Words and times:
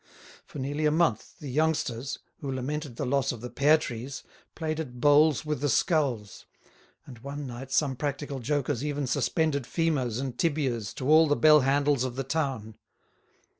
For 0.47 0.57
nearly 0.57 0.87
a 0.87 0.91
month 0.91 1.35
the 1.37 1.51
youngsters, 1.51 2.17
who 2.39 2.51
lamented 2.51 2.95
the 2.95 3.05
loss 3.05 3.31
of 3.31 3.41
the 3.41 3.51
pear 3.51 3.77
trees, 3.77 4.23
played 4.55 4.79
at 4.79 4.99
bowls 4.99 5.45
with 5.45 5.61
the 5.61 5.69
skulls; 5.69 6.47
and 7.05 7.19
one 7.19 7.45
night 7.45 7.71
some 7.71 7.95
practical 7.95 8.39
jokers 8.39 8.83
even 8.83 9.05
suspended 9.05 9.65
femurs 9.65 10.19
and 10.19 10.39
tibias 10.39 10.95
to 10.95 11.07
all 11.07 11.27
the 11.27 11.35
bell 11.35 11.59
handles 11.59 12.03
of 12.03 12.15
the 12.15 12.23
town. 12.23 12.79